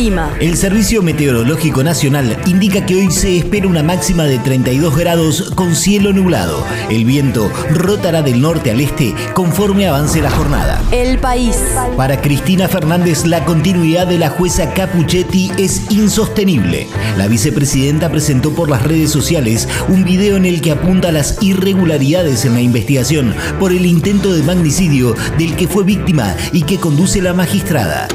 [0.00, 0.34] El clima.
[0.40, 5.76] El Servicio Meteorológico Nacional indica que hoy se espera una máxima de 32 grados con
[5.76, 6.64] cielo nublado.
[6.88, 10.82] El viento rotará del norte al este conforme avance la jornada.
[10.90, 11.58] El país.
[11.98, 16.86] Para Cristina Fernández, la continuidad de la jueza Capuchetti es insostenible.
[17.18, 22.46] La vicepresidenta presentó por las redes sociales un video en el que apunta las irregularidades
[22.46, 27.20] en la investigación por el intento de magnicidio del que fue víctima y que conduce
[27.20, 28.08] la magistrada.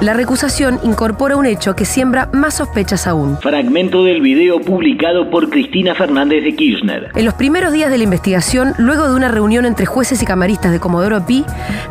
[0.00, 3.36] La recusación incorpora un hecho que siembra más sospechas aún.
[3.36, 7.10] Fragmento del video publicado por Cristina Fernández de Kirchner.
[7.14, 10.72] En los primeros días de la investigación, luego de una reunión entre jueces y camaristas
[10.72, 11.44] de Comodoro Pi,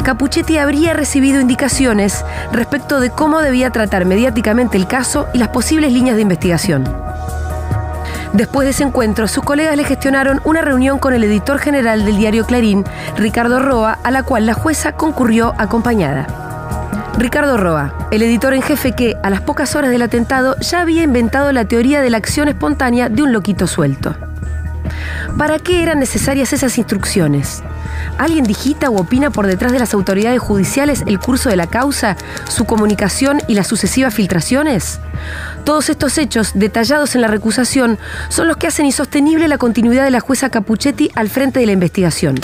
[0.04, 5.94] Capuchetti habría recibido indicaciones respecto de cómo debía tratar mediáticamente el caso y las posibles
[5.94, 6.92] líneas de investigación.
[8.34, 12.18] Después de ese encuentro, sus colegas le gestionaron una reunión con el editor general del
[12.18, 12.86] diario Clarín,
[13.18, 16.39] Ricardo Roa, a la cual la jueza concurrió acompañada.
[17.20, 21.04] Ricardo Roa, el editor en jefe que, a las pocas horas del atentado, ya había
[21.04, 24.16] inventado la teoría de la acción espontánea de un loquito suelto.
[25.38, 27.62] ¿Para qué eran necesarias esas instrucciones?
[28.18, 32.16] ¿Alguien digita o opina por detrás de las autoridades judiciales el curso de la causa,
[32.48, 35.02] su comunicación y las sucesivas filtraciones?
[35.66, 40.12] Todos estos hechos, detallados en la recusación, son los que hacen insostenible la continuidad de
[40.12, 42.40] la jueza Capuchetti al frente de la investigación.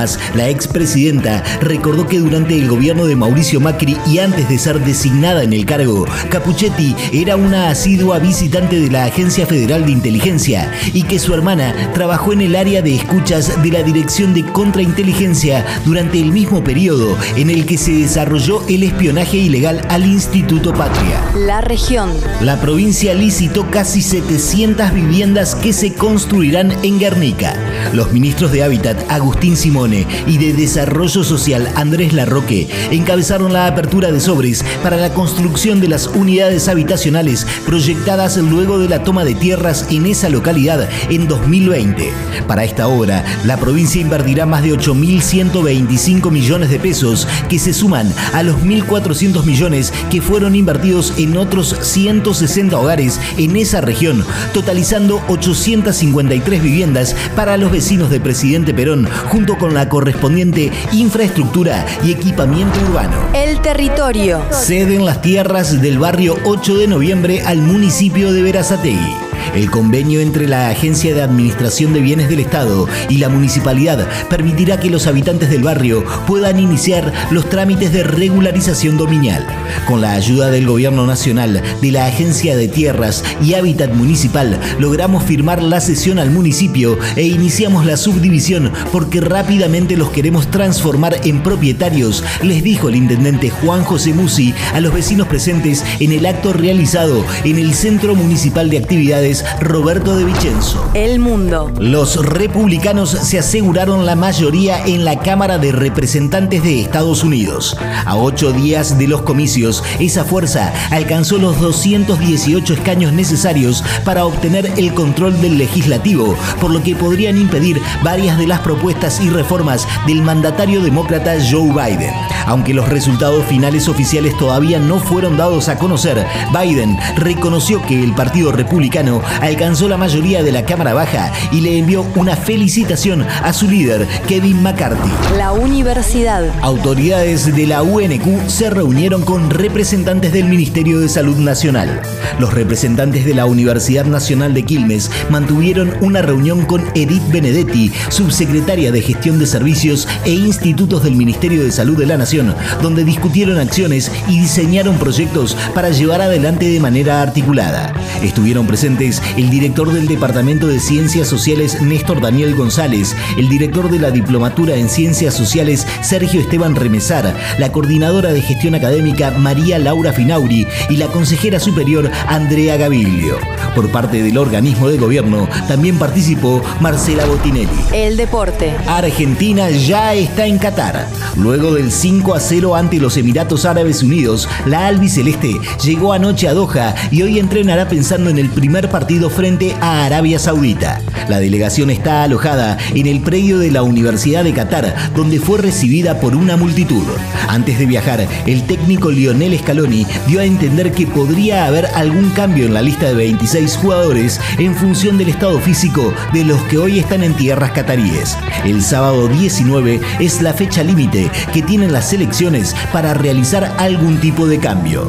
[0.00, 4.82] Además, la expresidenta recordó que durante el gobierno de Mauricio Macri y antes de ser
[4.82, 10.72] designada en el cargo, Capuchetti era una asidua visitante de la Agencia Federal de Inteligencia
[10.94, 15.66] y que su hermana trabajó en el área de escuchas de la Dirección de Contrainteligencia
[15.84, 21.20] durante el mismo periodo en el que se desarrolló el espionaje ilegal al Instituto Patria.
[21.36, 22.10] La región.
[22.40, 27.54] La provincia licitó casi 700 viviendas que se construirán en Guernica.
[27.92, 29.58] Los ministros de Hábitat, Agustín
[29.92, 35.88] Y de Desarrollo Social Andrés Larroque encabezaron la apertura de sobres para la construcción de
[35.88, 42.12] las unidades habitacionales proyectadas luego de la toma de tierras en esa localidad en 2020.
[42.46, 48.12] Para esta obra, la provincia invertirá más de 8.125 millones de pesos que se suman
[48.32, 55.22] a los 1.400 millones que fueron invertidos en otros 160 hogares en esa región, totalizando
[55.28, 62.78] 853 viviendas para los vecinos de Presidente Perón junto con la correspondiente infraestructura y equipamiento
[62.80, 63.16] urbano.
[63.34, 64.42] El territorio.
[64.50, 69.29] Ceden las tierras del barrio 8 de noviembre al municipio de Verazategui.
[69.54, 74.78] El convenio entre la Agencia de Administración de Bienes del Estado y la municipalidad permitirá
[74.78, 79.46] que los habitantes del barrio puedan iniciar los trámites de regularización dominial.
[79.86, 85.24] Con la ayuda del Gobierno Nacional, de la Agencia de Tierras y Hábitat Municipal, logramos
[85.24, 91.42] firmar la cesión al municipio e iniciamos la subdivisión porque rápidamente los queremos transformar en
[91.42, 96.52] propietarios, les dijo el intendente Juan José Musi a los vecinos presentes en el acto
[96.52, 99.29] realizado en el Centro Municipal de Actividades
[99.60, 100.84] Roberto de Vicenzo.
[100.94, 101.70] El mundo.
[101.78, 107.76] Los republicanos se aseguraron la mayoría en la Cámara de Representantes de Estados Unidos.
[108.04, 114.72] A ocho días de los comicios, esa fuerza alcanzó los 218 escaños necesarios para obtener
[114.76, 119.86] el control del legislativo, por lo que podrían impedir varias de las propuestas y reformas
[120.06, 122.12] del mandatario demócrata Joe Biden.
[122.46, 128.12] Aunque los resultados finales oficiales todavía no fueron dados a conocer, Biden reconoció que el
[128.14, 133.52] Partido Republicano alcanzó la mayoría de la Cámara Baja y le envió una felicitación a
[133.52, 135.10] su líder, Kevin McCarthy.
[135.36, 136.44] La universidad.
[136.62, 142.00] Autoridades de la UNQ se reunieron con representantes del Ministerio de Salud Nacional.
[142.38, 148.92] Los representantes de la Universidad Nacional de Quilmes mantuvieron una reunión con Edith Benedetti, subsecretaria
[148.92, 153.58] de Gestión de Servicios e Institutos del Ministerio de Salud de la Nación, donde discutieron
[153.58, 157.92] acciones y diseñaron proyectos para llevar adelante de manera articulada.
[158.22, 163.98] Estuvieron presentes el director del Departamento de Ciencias Sociales Néstor Daniel González, el director de
[163.98, 170.12] la Diplomatura en Ciencias Sociales Sergio Esteban Remesar, la coordinadora de gestión académica María Laura
[170.12, 173.38] Finauri y la consejera superior Andrea Gaviglio.
[173.74, 177.68] Por parte del organismo de gobierno también participó Marcela Botinelli.
[177.92, 178.74] El deporte.
[178.86, 181.06] Argentina ya está en Qatar.
[181.36, 186.54] Luego del 5 a 0 ante los Emiratos Árabes Unidos, la albiceleste llegó anoche a
[186.54, 191.00] Doha y hoy entrenará pensando en el primer partido partido frente a Arabia Saudita.
[191.26, 196.20] La delegación está alojada en el predio de la Universidad de Qatar, donde fue recibida
[196.20, 197.04] por una multitud.
[197.48, 202.66] Antes de viajar, el técnico Lionel Scaloni dio a entender que podría haber algún cambio
[202.66, 206.98] en la lista de 26 jugadores en función del estado físico de los que hoy
[206.98, 208.36] están en tierras cataríes.
[208.66, 214.46] El sábado 19 es la fecha límite que tienen las selecciones para realizar algún tipo
[214.46, 215.06] de cambio.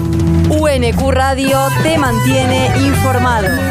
[0.50, 3.71] UNQ Radio te mantiene informado.